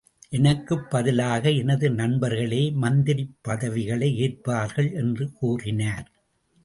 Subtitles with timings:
[0.29, 6.11] எனக்குப் பதிலாக எனது நண்பர்களே மந்திரிப் பதவிகளை ஏற்பார்கள் என்று கூறினார்.